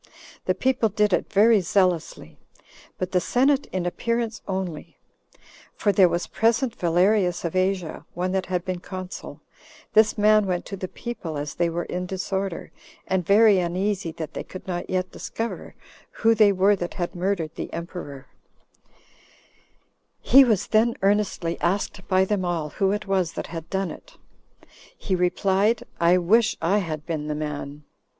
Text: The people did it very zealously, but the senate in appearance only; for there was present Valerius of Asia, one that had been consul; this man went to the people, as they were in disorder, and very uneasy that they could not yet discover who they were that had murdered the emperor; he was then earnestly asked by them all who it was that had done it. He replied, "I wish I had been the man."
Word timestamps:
The 0.45 0.55
people 0.55 0.89
did 0.89 1.13
it 1.13 1.31
very 1.31 1.59
zealously, 1.61 2.39
but 2.97 3.11
the 3.11 3.21
senate 3.21 3.67
in 3.67 3.85
appearance 3.85 4.41
only; 4.47 4.97
for 5.75 5.91
there 5.91 6.09
was 6.09 6.25
present 6.25 6.73
Valerius 6.73 7.45
of 7.45 7.55
Asia, 7.55 8.03
one 8.15 8.31
that 8.31 8.47
had 8.47 8.65
been 8.65 8.79
consul; 8.79 9.41
this 9.93 10.17
man 10.17 10.47
went 10.47 10.65
to 10.65 10.75
the 10.75 10.87
people, 10.87 11.37
as 11.37 11.53
they 11.53 11.69
were 11.69 11.83
in 11.83 12.07
disorder, 12.07 12.71
and 13.05 13.23
very 13.23 13.59
uneasy 13.59 14.11
that 14.13 14.33
they 14.33 14.43
could 14.43 14.65
not 14.65 14.89
yet 14.89 15.11
discover 15.11 15.75
who 16.09 16.33
they 16.33 16.51
were 16.51 16.75
that 16.75 16.95
had 16.95 17.13
murdered 17.13 17.53
the 17.53 17.71
emperor; 17.71 18.25
he 20.19 20.43
was 20.43 20.65
then 20.65 20.95
earnestly 21.03 21.59
asked 21.61 22.07
by 22.07 22.25
them 22.25 22.43
all 22.43 22.69
who 22.69 22.91
it 22.91 23.05
was 23.05 23.33
that 23.33 23.45
had 23.53 23.69
done 23.69 23.91
it. 23.91 24.17
He 24.97 25.13
replied, 25.13 25.83
"I 25.99 26.17
wish 26.17 26.57
I 26.59 26.79
had 26.79 27.05
been 27.05 27.27
the 27.27 27.35
man." 27.35 27.83